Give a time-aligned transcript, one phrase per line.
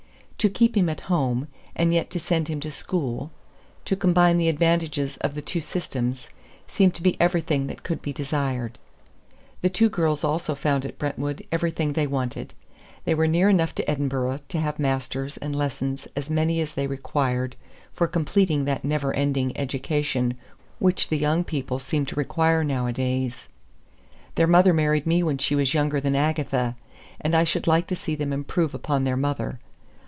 [0.41, 3.29] To keep him at home, and yet to send him to school,
[3.85, 6.31] to combine the advantages of the two systems,
[6.65, 8.79] seemed to be everything that could be desired.
[9.61, 12.55] The two girls also found at Brentwood everything they wanted.
[13.05, 16.87] They were near enough to Edinburgh to have masters and lessons as many as they
[16.87, 17.55] required
[17.93, 20.33] for completing that never ending education
[20.79, 23.47] which the young people seem to require nowadays.
[24.33, 26.77] Their mother married me when she was younger than Agatha;
[27.19, 29.59] and I should like to see them improve upon their mother!